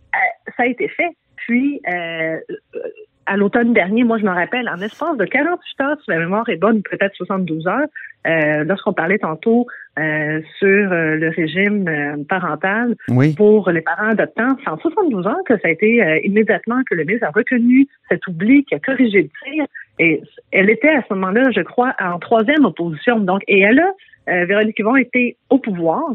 ça 0.57 0.63
a 0.63 0.65
été 0.65 0.87
fait. 0.87 1.15
Puis 1.35 1.79
à 3.27 3.35
l'automne 3.35 3.73
dernier, 3.73 4.03
moi 4.03 4.17
je 4.17 4.23
me 4.23 4.31
rappelle, 4.31 4.69
en 4.69 4.79
espace 4.79 5.17
de 5.17 5.25
48 5.25 5.81
heures, 5.81 5.97
si 6.03 6.09
la 6.09 6.19
mémoire 6.19 6.47
est 6.49 6.55
bonne, 6.55 6.81
peut-être 6.81 7.13
72 7.15 7.67
heures, 7.67 7.87
euh, 8.25 8.63
lorsqu'on 8.63 8.93
parlait 8.93 9.19
tantôt 9.19 9.67
euh, 9.99 10.41
sur 10.59 10.91
euh, 10.91 11.15
le 11.15 11.29
régime 11.29 11.87
euh, 11.87 12.23
parental 12.27 12.95
pour 13.35 13.69
les 13.69 13.81
parents 13.81 14.09
adoptants, 14.09 14.55
c'est 14.63 14.69
en 14.69 14.77
72 14.77 15.27
heures 15.27 15.43
que 15.45 15.55
ça 15.59 15.67
a 15.67 15.71
été 15.71 16.21
immédiatement 16.23 16.81
que 16.89 16.95
le 16.95 17.03
ministre 17.03 17.27
a 17.27 17.31
reconnu 17.31 17.87
cet 18.09 18.25
oubli, 18.27 18.63
qui 18.65 18.75
a 18.75 18.79
corrigé 18.79 19.23
le 19.23 19.29
tir. 19.43 19.65
Et 19.99 20.21
elle 20.51 20.69
était 20.69 20.89
à 20.89 21.03
ce 21.07 21.13
moment-là, 21.13 21.51
je 21.53 21.61
crois, 21.61 21.93
en 21.99 22.19
troisième 22.19 22.65
opposition. 22.65 23.19
Donc, 23.19 23.41
et 23.47 23.59
elle 23.59 23.79
a, 23.79 24.45
Véronique 24.45 24.79
Yvon, 24.79 24.95
été 24.95 25.37
au 25.49 25.57
pouvoir 25.57 26.11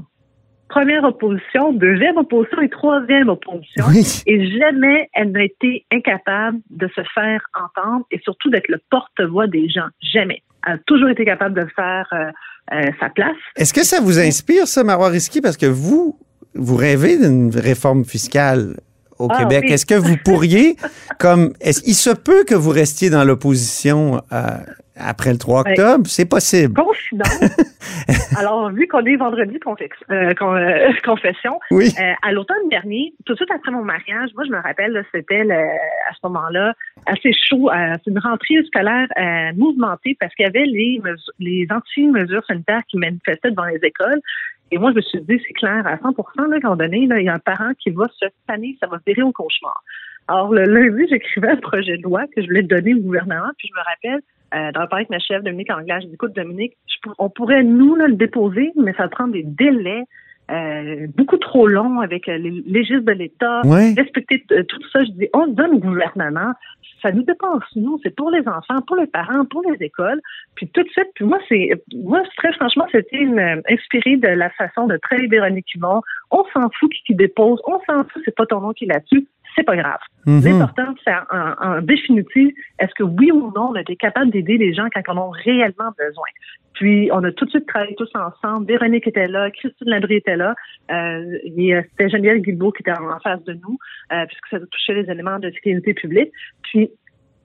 première 0.72 1.04
opposition, 1.04 1.72
deuxième 1.74 2.16
opposition 2.16 2.62
et 2.62 2.68
troisième 2.70 3.28
opposition. 3.28 3.84
Et 4.26 4.58
jamais 4.58 5.10
elle 5.12 5.32
n'a 5.32 5.44
été 5.44 5.84
incapable 5.92 6.58
de 6.70 6.88
se 6.88 7.02
faire 7.14 7.42
entendre 7.54 8.06
et 8.10 8.18
surtout 8.24 8.48
d'être 8.50 8.68
le 8.68 8.80
porte-voix 8.90 9.46
des 9.46 9.68
gens. 9.68 9.88
Jamais. 10.00 10.42
Elle 10.66 10.74
a 10.74 10.78
toujours 10.86 11.10
été 11.10 11.24
capable 11.24 11.54
de 11.60 11.66
faire 11.76 12.08
euh, 12.12 12.30
euh, 12.72 12.90
sa 13.00 13.10
place. 13.10 13.36
Est-ce 13.56 13.74
que 13.74 13.84
ça 13.84 14.00
vous 14.00 14.18
inspire, 14.18 14.66
ça, 14.66 14.82
Marois 14.82 15.08
Risky? 15.08 15.42
Parce 15.42 15.58
que 15.58 15.66
vous, 15.66 16.18
vous 16.54 16.76
rêvez 16.76 17.18
d'une 17.18 17.50
réforme 17.54 18.04
fiscale 18.04 18.76
au 19.18 19.28
ah 19.30 19.38
Québec. 19.38 19.70
Est-ce 19.70 19.84
que 19.84 19.94
vous 19.94 20.16
pourriez, 20.24 20.76
comme, 21.18 21.52
est-ce, 21.60 21.82
il 21.86 21.94
se 21.94 22.10
peut 22.10 22.44
que 22.44 22.54
vous 22.54 22.70
restiez 22.70 23.10
dans 23.10 23.24
l'opposition 23.24 24.22
à, 24.30 24.60
après 24.96 25.32
le 25.32 25.38
3 25.38 25.60
octobre, 25.60 26.06
c'est 26.06 26.28
possible. 26.28 26.74
Confidence. 26.74 27.40
Alors, 28.38 28.70
vu 28.70 28.86
qu'on 28.86 29.04
est 29.04 29.16
vendredi 29.16 29.58
euh, 30.10 30.34
euh, 30.40 30.92
confession, 31.04 31.58
euh, 31.72 31.86
à 32.22 32.32
l'automne 32.32 32.68
dernier, 32.70 33.14
tout 33.24 33.32
de 33.32 33.38
suite 33.38 33.50
après 33.50 33.70
mon 33.70 33.84
mariage, 33.84 34.30
moi, 34.34 34.44
je 34.44 34.50
me 34.50 34.60
rappelle, 34.60 35.04
c'était 35.12 35.42
à 35.50 36.14
ce 36.14 36.18
moment-là 36.24 36.74
assez 37.06 37.32
chaud. 37.32 37.70
c'est 37.72 38.10
une 38.10 38.18
rentrée 38.18 38.62
scolaire 38.66 39.08
mouvementée 39.56 40.16
parce 40.18 40.34
qu'il 40.34 40.44
y 40.44 40.48
avait 40.48 40.66
les, 40.66 41.00
les 41.38 41.66
anti-mesures 41.70 42.44
sanitaires 42.46 42.82
qui 42.88 42.98
manifestaient 42.98 43.50
devant 43.50 43.66
les 43.66 43.80
écoles. 43.82 44.20
Et 44.70 44.78
moi, 44.78 44.90
je 44.92 44.96
me 44.96 45.02
suis 45.02 45.20
dit, 45.20 45.40
c'est 45.46 45.52
clair, 45.52 45.86
à 45.86 45.98
100 45.98 46.16
là, 46.48 46.58
quand 46.62 46.76
donné, 46.76 47.06
là, 47.06 47.20
il 47.20 47.26
y 47.26 47.28
a 47.28 47.34
un 47.34 47.38
parent 47.38 47.72
qui 47.78 47.90
va 47.90 48.06
se 48.18 48.24
tanner, 48.46 48.76
ça 48.80 48.86
va 48.86 48.98
virer 49.06 49.22
au 49.22 49.32
cauchemar. 49.32 49.82
Alors, 50.28 50.52
le 50.52 50.64
lundi, 50.64 51.06
j'écrivais 51.10 51.50
un 51.50 51.56
projet 51.56 51.98
de 51.98 52.02
loi 52.02 52.22
que 52.34 52.40
je 52.40 52.46
voulais 52.46 52.62
donner 52.62 52.94
au 52.94 53.00
gouvernement, 53.00 53.50
puis 53.58 53.68
je 53.68 53.78
me 53.78 53.84
rappelle, 53.84 54.22
euh, 54.54 54.72
dans 54.72 54.82
le 54.82 54.88
parler 54.88 55.06
avec 55.06 55.10
ma 55.10 55.18
chef, 55.18 55.42
Dominique 55.42 55.70
Anglage, 55.70 56.02
je 56.02 56.08
dis, 56.08 56.14
écoute, 56.14 56.34
Dominique, 56.34 56.76
on 57.18 57.30
pourrait, 57.30 57.62
nous, 57.62 57.94
le 57.94 58.12
déposer, 58.12 58.72
mais 58.76 58.92
ça 58.94 59.08
prend 59.08 59.28
des 59.28 59.42
délais 59.42 60.04
euh, 60.50 61.06
beaucoup 61.16 61.38
trop 61.38 61.66
longs 61.66 62.00
avec 62.00 62.28
euh, 62.28 62.36
les 62.36 62.50
légistes 62.66 63.04
de 63.04 63.12
l'État, 63.12 63.62
respecter 63.96 64.44
euh, 64.50 64.64
tout 64.64 64.80
ça. 64.92 64.98
Je 65.04 65.10
dis, 65.12 65.28
on 65.32 65.46
donne 65.46 65.74
au 65.74 65.78
gouvernement, 65.78 66.52
ça 67.00 67.12
nous 67.12 67.22
dépasse, 67.22 67.62
nous, 67.76 67.98
c'est 68.02 68.14
pour 68.14 68.30
les 68.30 68.46
enfants, 68.48 68.82
pour 68.86 68.96
les 68.96 69.06
parents, 69.06 69.44
pour 69.46 69.62
les 69.62 69.82
écoles. 69.84 70.20
Puis 70.56 70.68
tout 70.68 70.82
de 70.82 70.88
suite, 70.88 71.08
puis 71.14 71.24
moi, 71.24 71.38
c'est, 71.48 71.70
moi, 71.94 72.22
très 72.36 72.52
franchement, 72.54 72.86
c'était 72.92 73.24
inspiré 73.70 74.16
de 74.16 74.28
la 74.28 74.50
façon 74.50 74.86
de 74.88 74.96
traiter 74.98 75.28
Véronique 75.28 75.74
Yvon. 75.74 76.02
On 76.30 76.44
s'en 76.52 76.68
fout 76.78 76.92
qui, 76.92 77.02
qui 77.06 77.14
dépose, 77.14 77.60
on 77.64 77.78
s'en 77.88 78.04
fout, 78.04 78.22
c'est 78.24 78.34
pas 78.34 78.46
ton 78.46 78.60
nom 78.60 78.72
qui 78.72 78.84
est 78.84 78.88
là-dessus 78.88 79.26
c'est 79.56 79.64
pas 79.64 79.76
grave. 79.76 80.00
Mhm. 80.26 80.44
L'important, 80.44 80.94
c'est 81.04 81.12
en, 81.30 81.80
définitive, 81.82 82.50
est-ce 82.78 82.94
que 82.94 83.02
oui 83.02 83.30
ou 83.32 83.52
non, 83.54 83.70
on 83.70 83.74
a 83.74 83.80
été 83.80 83.96
capable 83.96 84.30
d'aider 84.30 84.56
les 84.56 84.72
gens 84.74 84.86
quand 84.94 85.00
ils 85.06 85.10
en 85.10 85.18
ont 85.18 85.30
réellement 85.30 85.90
besoin? 85.98 86.28
Puis, 86.74 87.10
on 87.12 87.22
a 87.22 87.30
tout 87.32 87.44
de 87.44 87.50
suite 87.50 87.66
travaillé 87.66 87.94
tous 87.96 88.10
ensemble. 88.14 88.66
Véronique 88.66 89.06
était 89.06 89.28
là, 89.28 89.50
Christine 89.50 89.88
Labrie 89.88 90.16
était 90.16 90.36
là. 90.36 90.54
Euh, 90.90 91.38
C'était 91.44 92.08
Geneviève 92.08 92.38
Guilbeault 92.38 92.72
qui 92.72 92.82
était 92.82 92.92
en, 92.92 93.20
face 93.20 93.42
de 93.44 93.52
nous, 93.52 93.78
euh, 94.12 94.24
puisque 94.26 94.48
ça 94.50 94.58
touchait 94.58 94.94
les 94.94 95.10
éléments 95.10 95.38
de 95.38 95.50
sécurité 95.50 95.94
publique. 95.94 96.32
Puis, 96.62 96.90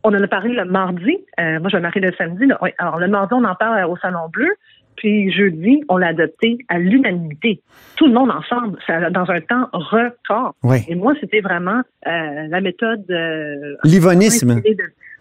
on 0.04 0.10
en 0.10 0.24
a 0.24 0.28
parlé 0.28 0.54
le 0.54 0.66
mardi. 0.66 1.18
Euh, 1.40 1.60
moi, 1.60 1.70
je 1.70 1.78
vais 1.78 2.00
le 2.00 2.14
samedi. 2.14 2.46
Alors, 2.78 3.00
le 3.00 3.08
mardi, 3.08 3.34
on 3.34 3.44
en 3.44 3.56
parle 3.56 3.84
au 3.86 3.98
Salon 3.98 4.30
Bleu. 4.30 4.50
Puis 4.98 5.32
jeudi, 5.32 5.84
on 5.90 5.98
l'a 5.98 6.08
adopté 6.08 6.58
à 6.68 6.80
l'unanimité. 6.80 7.62
Tout 7.96 8.08
le 8.08 8.14
monde 8.14 8.32
ensemble, 8.32 8.78
ça, 8.86 9.10
dans 9.12 9.30
un 9.30 9.40
temps 9.42 9.70
record. 9.72 10.56
Et 10.90 10.96
moi, 10.96 11.14
c'était 11.22 11.40
vraiment 11.40 11.82
euh, 12.08 12.48
la 12.50 12.62
méthode... 12.62 13.06
Euh, 13.10 13.76
L'ivonisme. 13.84 14.62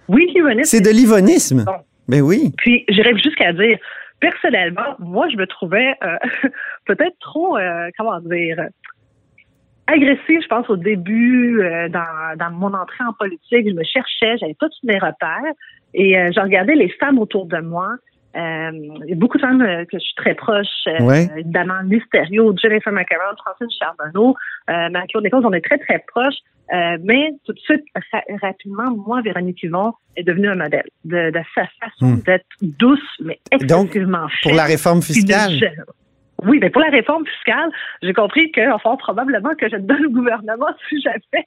Oui, 0.09 0.31
l'ivonisme. 0.35 0.65
C'est 0.65 0.81
de 0.81 0.91
l'ivonisme. 0.91 1.65
Bon. 1.65 1.73
Ben 2.09 2.23
oui. 2.23 2.53
Puis 2.57 2.85
j'irais 2.89 3.17
jusqu'à 3.19 3.53
dire, 3.53 3.79
personnellement, 4.21 4.95
moi, 4.99 5.29
je 5.29 5.37
me 5.37 5.47
trouvais 5.47 5.95
euh, 6.03 6.17
peut-être 6.87 7.19
trop, 7.21 7.59
comment 7.99 8.21
dire, 8.21 8.69
agressive, 9.87 10.41
je 10.43 10.49
pense, 10.49 10.71
au 10.71 10.77
début, 10.77 11.61
dans, 11.91 12.37
dans 12.39 12.51
mon 12.51 12.73
entrée 12.73 13.05
en 13.07 13.13
politique. 13.13 13.69
Je 13.69 13.75
me 13.75 13.85
cherchais, 13.85 14.39
j'avais 14.39 14.55
pas 14.55 14.69
tous 14.69 14.87
mes 14.87 14.99
repères. 14.99 15.53
Et 15.93 16.15
je 16.15 16.41
regardais 16.41 16.75
les 16.75 16.89
femmes 16.89 17.19
autour 17.19 17.47
de 17.47 17.59
moi 17.59 17.97
il 18.37 19.09
y 19.09 19.13
a 19.13 19.17
beaucoup 19.17 19.39
de 19.39 19.43
femmes 19.43 19.63
euh, 19.63 19.85
que 19.85 19.99
je 19.99 20.05
suis 20.05 20.15
très 20.17 20.35
proche, 20.35 20.67
euh, 20.89 21.27
évidemment, 21.37 21.83
Mysterio, 21.85 22.55
Jennifer 22.57 22.93
McCarron, 22.93 23.35
Francine 23.45 23.69
Charbonneau, 23.79 24.37
euh, 24.71 24.91
Marie-Claude 24.91 25.29
on 25.33 25.53
est 25.53 25.65
très, 25.65 25.79
très 25.79 26.05
proches. 26.07 26.37
mais 26.71 27.31
tout 27.45 27.53
de 27.53 27.59
suite, 27.61 27.85
rapidement, 28.43 28.91
moi, 29.07 29.23
Véronique 29.23 29.63
Yvon 29.63 29.93
est 30.17 30.23
devenue 30.23 30.49
un 30.49 30.57
modèle 30.57 30.89
de, 31.05 31.33
sa 31.55 31.67
façon 31.81 32.17
hmm. 32.17 32.21
d'être 32.23 32.47
douce, 32.61 33.01
mais 33.21 33.39
excessivement 33.51 34.23
Donc, 34.23 34.33
pour 34.43 34.55
la 34.55 34.65
réforme 34.65 35.03
fiscale? 35.03 35.53
Oui, 36.45 36.59
mais 36.61 36.71
pour 36.71 36.83
la 36.83 36.91
réforme 36.91 37.25
fiscale, 37.27 37.71
j'ai 38.03 38.13
compris 38.13 38.53
que, 38.53 38.71
enfin, 38.73 38.97
probablement 38.97 39.55
que 39.55 39.69
je 39.69 39.77
donne 39.77 40.07
au 40.07 40.11
gouvernement 40.11 40.69
si 40.89 41.01
jamais 41.01 41.47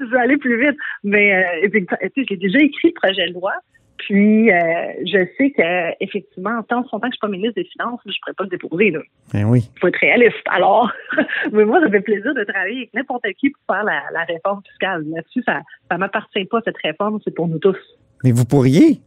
je 0.00 0.04
vais 0.04 0.18
aller 0.18 0.36
plus 0.36 0.60
vite. 0.60 0.76
Mais 1.04 1.34
euh, 1.64 1.82
j'ai 2.16 2.36
déjà 2.36 2.58
écrit 2.58 2.88
le 2.88 2.94
projet 2.94 3.28
de 3.28 3.34
loi. 3.34 3.52
Puis, 3.98 4.50
euh, 4.50 4.56
je 5.04 5.26
sais 5.36 5.50
que 5.50 6.02
effectivement, 6.02 6.58
en 6.58 6.62
tant 6.62 6.82
que 6.82 6.88
je 6.92 7.10
suis 7.10 7.18
pas 7.20 7.28
ministre 7.28 7.54
des 7.56 7.64
Finances, 7.64 8.00
je 8.04 8.10
ne 8.10 8.14
pourrais 8.22 8.34
pas 8.34 8.44
le 8.44 8.50
déposer. 8.50 8.90
Là. 8.90 9.00
Ben 9.32 9.44
oui. 9.44 9.68
Il 9.76 9.80
faut 9.80 9.88
être 9.88 9.98
réaliste. 9.98 10.36
Alors, 10.46 10.90
mais 11.52 11.64
moi, 11.64 11.80
ça 11.80 11.90
fait 11.90 12.00
plaisir 12.00 12.32
de 12.34 12.44
travailler 12.44 12.78
avec 12.78 12.94
n'importe 12.94 13.24
qui 13.38 13.50
pour 13.50 13.74
faire 13.74 13.84
la, 13.84 14.24
réforme 14.24 14.62
fiscale. 14.68 15.04
Là-dessus, 15.10 15.42
ça 15.44 15.62
ne 15.90 15.96
m'appartient 15.98 16.44
pas, 16.44 16.60
cette 16.64 16.78
réforme, 16.82 17.18
c'est 17.24 17.34
pour 17.34 17.48
nous 17.48 17.58
tous. 17.58 17.76
Mais 18.24 18.30
vous 18.30 18.44
pourriez, 18.44 19.00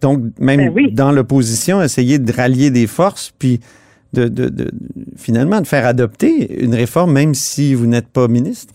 donc, 0.00 0.20
même 0.40 0.72
ben 0.72 0.94
dans 0.94 1.12
l'opposition, 1.12 1.82
essayer 1.82 2.18
de 2.18 2.32
rallier 2.32 2.70
des 2.70 2.86
forces, 2.86 3.30
puis 3.38 3.60
de, 4.14 4.28
de, 4.28 4.48
de, 4.48 4.70
finalement 5.16 5.60
de 5.60 5.66
faire 5.66 5.86
adopter 5.86 6.62
une 6.64 6.74
réforme, 6.74 7.12
même 7.12 7.34
si 7.34 7.74
vous 7.74 7.86
n'êtes 7.86 8.08
pas 8.08 8.28
ministre? 8.28 8.74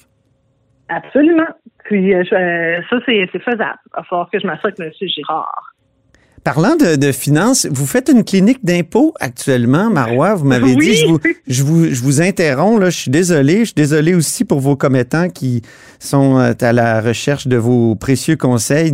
Absolument. 0.88 1.48
Puis 1.86 2.14
euh, 2.14 2.24
euh, 2.32 2.82
ça, 2.90 2.98
c'est 3.06 3.28
faisable. 3.40 3.80
Il 3.88 3.98
va 3.98 4.04
falloir 4.04 4.30
que 4.32 4.40
je 4.40 4.48
m'assure 4.48 4.68
avec 4.68 4.80
M. 4.80 4.92
Girard. 5.08 5.74
Parlant 6.44 6.76
de, 6.76 7.12
finances, 7.14 7.66
vous 7.72 7.86
faites 7.86 8.10
une 8.10 8.26
clinique 8.26 8.66
d'impôt 8.66 9.14
actuellement, 9.22 9.90
Marois. 9.90 10.36
Vous 10.36 10.44
m'avez 10.44 10.76
dit, 10.76 10.94
je 10.94 11.06
vous, 11.06 11.20
je, 11.48 11.64
vous, 11.64 11.86
je 11.86 12.04
vous 12.04 12.22
interromps, 12.22 12.82
là, 12.82 12.90
je 12.90 12.98
suis 12.98 13.12
désolé. 13.12 13.60
Je 13.60 13.66
suis 13.66 13.74
désolé 13.76 14.14
aussi 14.14 14.44
pour 14.44 14.60
vos 14.60 14.76
commettants 14.76 15.30
qui 15.30 15.62
sont 16.00 16.38
euh, 16.40 16.52
à 16.60 16.74
la 16.74 17.00
recherche 17.00 17.48
de 17.48 17.56
vos 17.56 17.96
précieux 17.96 18.36
conseils 18.36 18.92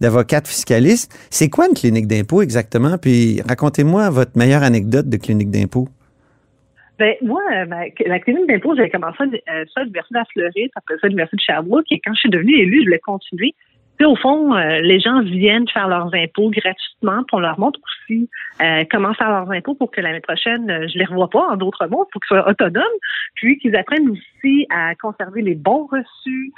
d'avocates 0.00 0.48
fiscalistes. 0.48 1.14
C'est 1.28 1.50
quoi 1.50 1.66
une 1.68 1.74
clinique 1.74 2.06
d'impôt 2.06 2.40
exactement? 2.40 2.96
Puis 2.96 3.42
racontez-moi 3.46 4.08
votre 4.08 4.32
meilleure 4.34 4.62
anecdote 4.62 5.06
de 5.06 5.18
clinique 5.18 5.50
d'impôt. 5.50 5.88
Ben, 6.98 7.14
moi, 7.20 7.42
euh, 7.52 7.66
ben, 7.66 7.90
la 8.06 8.18
clinique 8.20 8.48
d'impôt, 8.48 8.74
j'avais 8.74 8.90
commencé 8.90 9.22
euh, 9.22 9.64
ça 9.74 9.80
à 9.80 9.84
l'Université 9.84 10.14
de 10.14 10.18
la 10.18 10.24
Floride, 10.24 10.70
après 10.74 10.94
ça 10.94 11.00
à 11.04 11.08
l'Université 11.08 11.36
de 11.36 11.42
Sherbrooke, 11.42 11.86
et 11.90 12.00
quand 12.00 12.14
je 12.14 12.20
suis 12.20 12.30
devenue 12.30 12.56
élue, 12.56 12.80
je 12.80 12.84
voulais 12.86 12.98
continuer. 13.00 13.54
Puis, 13.96 14.06
au 14.06 14.16
fond, 14.16 14.54
euh, 14.54 14.80
les 14.80 15.00
gens 15.00 15.20
viennent 15.22 15.68
faire 15.68 15.88
leurs 15.88 16.14
impôts 16.14 16.50
gratuitement, 16.50 17.22
puis 17.24 17.34
on 17.34 17.38
leur 17.38 17.58
montre 17.58 17.80
aussi 17.80 18.28
euh, 18.60 18.84
comment 18.90 19.14
faire 19.14 19.30
leurs 19.30 19.50
impôts 19.50 19.74
pour 19.74 19.90
que 19.90 20.00
l'année 20.00 20.20
prochaine, 20.20 20.70
euh, 20.70 20.86
je 20.88 20.98
les 20.98 21.04
revois 21.04 21.30
pas, 21.30 21.46
en 21.48 21.56
d'autres 21.56 21.86
mots, 21.86 22.06
pour 22.12 22.20
qu'ils 22.20 22.36
soient 22.36 22.48
autonomes, 22.48 22.84
puis 23.34 23.58
qu'ils 23.58 23.74
apprennent 23.76 24.10
aussi 24.10 24.66
à 24.70 24.94
conserver 24.96 25.42
les 25.42 25.54
bons 25.54 25.88
reçus, 25.90 26.52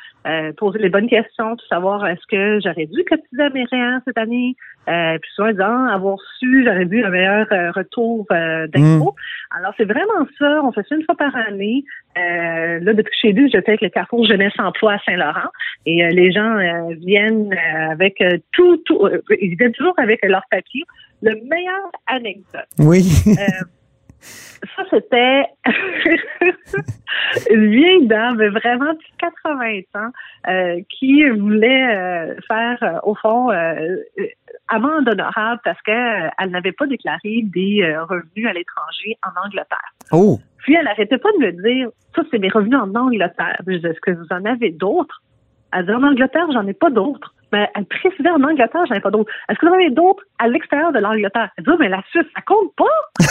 poser 0.58 0.78
les 0.78 0.90
bonnes 0.90 1.08
questions, 1.08 1.56
pour 1.56 1.66
savoir 1.68 2.06
est-ce 2.06 2.26
que 2.30 2.60
j'aurais 2.62 2.86
dû 2.86 3.02
cotiser 3.04 3.42
à 3.42 3.48
mes 3.48 3.64
réels 3.64 4.00
cette 4.04 4.18
année, 4.18 4.56
puis 4.86 5.30
souvent 5.34 5.50
disant 5.50 5.86
avoir 5.86 6.18
su, 6.38 6.64
j'aurais 6.66 6.84
dû 6.84 7.02
un 7.02 7.08
meilleur 7.08 7.46
retour 7.74 8.26
d'impôts. 8.28 9.16
Mmh. 9.16 9.58
Alors, 9.58 9.72
c'est 9.78 9.86
vraiment 9.86 10.26
ça, 10.38 10.60
on 10.62 10.72
fait 10.72 10.86
ça 10.86 10.96
une 10.96 11.04
fois 11.04 11.16
par 11.16 11.34
année. 11.34 11.82
là, 12.14 12.92
depuis 12.92 13.10
que 13.10 13.14
je 13.14 13.18
suis 13.18 13.50
j'étais 13.50 13.70
avec 13.70 13.80
le 13.80 13.88
Carrefour 13.88 14.26
Jeunesse 14.26 14.52
Emploi 14.58 14.92
à 14.92 14.98
Saint-Laurent, 14.98 15.50
et 15.86 16.06
les 16.10 16.30
gens 16.30 16.58
viennent 17.00 17.27
euh, 17.32 17.90
avec 17.90 18.20
euh, 18.20 18.38
tout, 18.52 18.76
tout 18.78 19.06
euh, 19.06 19.22
ils 19.40 19.56
viennent 19.56 19.72
toujours 19.72 19.94
avec 19.98 20.24
leur 20.24 20.42
papier. 20.50 20.84
Le 21.22 21.34
meilleur 21.48 21.90
anecdote. 22.06 22.66
Oui. 22.78 23.02
ça, 24.20 24.82
c'était 24.90 25.44
une 27.50 27.70
vieille 27.70 28.06
dame, 28.06 28.36
vraiment 28.36 28.92
de 28.92 28.98
80 29.18 29.80
ans, 29.94 30.82
qui 30.88 31.28
voulait 31.28 32.36
faire, 32.46 33.00
au 33.02 33.16
fond, 33.16 33.50
amende 34.68 35.08
honorable 35.08 35.60
parce 35.64 35.80
qu'elle 35.82 36.50
n'avait 36.50 36.72
pas 36.72 36.86
déclaré 36.86 37.42
des 37.42 37.96
revenus 38.08 38.46
à 38.46 38.52
l'étranger 38.52 39.16
en 39.24 39.44
Angleterre. 39.44 39.92
Oh. 40.12 40.38
Puis 40.58 40.74
elle 40.74 40.84
n'arrêtait 40.84 41.18
pas 41.18 41.32
de 41.32 41.46
me 41.46 41.50
dire, 41.50 41.88
ça, 42.14 42.22
c'est 42.30 42.38
mes 42.38 42.48
revenus 42.48 42.78
en 42.78 42.94
Angleterre. 42.94 43.60
Je 43.66 43.72
disais, 43.72 43.90
est-ce 43.90 44.00
que 44.00 44.12
vous 44.12 44.26
en 44.30 44.44
avez 44.44 44.70
d'autres? 44.70 45.20
Elle 45.72 45.86
dit, 45.86 45.92
en 45.92 46.02
Angleterre, 46.02 46.46
j'en 46.52 46.66
ai 46.66 46.74
pas 46.74 46.90
d'autres. 46.90 47.34
ben, 47.52 47.66
elle 47.74 47.84
précisait 47.86 48.30
en 48.30 48.42
Angleterre, 48.42 48.84
j'en 48.88 48.94
ai 48.94 49.00
pas 49.00 49.10
d'autres. 49.10 49.30
Est-ce 49.48 49.58
que 49.58 49.66
vous 49.66 49.72
en 49.72 49.76
avez 49.76 49.90
d'autres 49.90 50.22
à 50.38 50.48
l'extérieur 50.48 50.92
de 50.92 50.98
l'Angleterre? 50.98 51.50
Elle 51.56 51.64
dit, 51.64 51.70
mais 51.78 51.88
la 51.88 52.02
Suisse, 52.10 52.26
ça 52.34 52.42
compte 52.42 52.74
pas! 52.76 52.84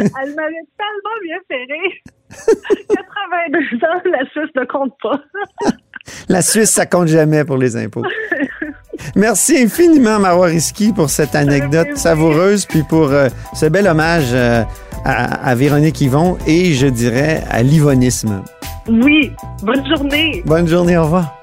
elle 0.00 0.34
m'avait 0.34 0.66
tellement 0.76 1.18
bien 1.22 1.38
ferré. 1.48 2.02
82 2.94 3.58
ans, 3.86 4.02
la 4.12 4.24
Suisse 4.30 4.54
ne 4.54 4.64
compte 4.64 4.94
pas. 5.02 5.20
la 6.28 6.42
Suisse, 6.42 6.70
ça 6.70 6.86
compte 6.86 7.08
jamais 7.08 7.44
pour 7.44 7.56
les 7.56 7.76
impôts. 7.76 8.04
Merci 9.14 9.58
infiniment, 9.62 10.18
Marois 10.18 10.46
Risky, 10.46 10.92
pour 10.92 11.10
cette 11.10 11.34
anecdote 11.34 11.96
savoureuse, 11.96 12.66
puis 12.66 12.82
pour 12.82 13.10
euh, 13.12 13.28
ce 13.54 13.66
bel 13.66 13.86
hommage 13.86 14.32
euh, 14.32 14.62
à, 15.04 15.48
à, 15.48 15.54
Véronique 15.54 16.00
Yvon 16.00 16.36
et, 16.46 16.74
je 16.74 16.86
dirais, 16.86 17.42
à 17.50 17.62
l'ivonisme. 17.62 18.42
Oui, 18.88 19.32
bonne 19.62 19.86
journée. 19.86 20.42
Bonne 20.46 20.66
journée, 20.66 20.96
au 20.96 21.04
revoir. 21.04 21.34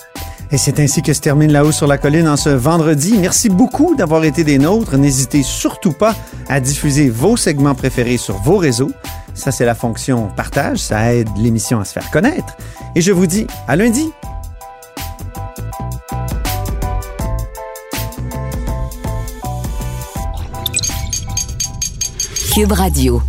Et 0.52 0.58
c'est 0.58 0.80
ainsi 0.80 1.02
que 1.02 1.14
se 1.14 1.22
termine 1.22 1.52
La 1.52 1.66
Haut 1.66 1.72
sur 1.72 1.88
la 1.88 1.98
Colline 1.98 2.28
en 2.28 2.38
ce 2.38 2.50
vendredi. 2.50 3.18
Merci 3.20 3.50
beaucoup 3.50 3.96
d'avoir 3.96 4.24
été 4.24 4.44
des 4.44 4.58
nôtres. 4.58 4.98
N'hésitez 4.98 5.44
surtout 5.44 5.92
pas 5.92 6.16
à 6.48 6.60
diffuser 6.60 7.10
vos 7.10 7.36
segments 7.38 7.76
préférés 7.76 8.18
sur 8.18 8.36
vos 8.38 8.58
réseaux. 8.58 8.92
Ça, 9.34 9.52
c'est 9.52 9.66
la 9.66 9.76
fonction 9.76 10.30
partage. 10.36 10.80
Ça 10.80 11.14
aide 11.14 11.30
l'émission 11.38 11.80
à 11.80 11.86
se 11.86 11.94
faire 11.94 12.10
connaître. 12.10 12.56
Et 12.96 13.02
je 13.02 13.12
vous 13.12 13.28
dis 13.28 13.48
à 13.68 13.76
lundi. 13.76 14.12
Cube 22.54 22.72
Radio. 22.72 23.22